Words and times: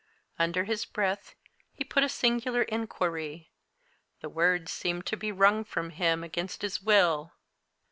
Under 0.39 0.63
his 0.63 0.83
breath, 0.83 1.35
he 1.71 1.83
put 1.83 2.03
a 2.03 2.09
singular 2.09 2.63
inquiry 2.63 3.51
the 4.21 4.29
words 4.29 4.71
seeming 4.71 5.03
to 5.03 5.15
be 5.15 5.31
wrung 5.31 5.63
from 5.63 5.91
him 5.91 6.23
against 6.23 6.63
his 6.63 6.81
will. 6.81 7.33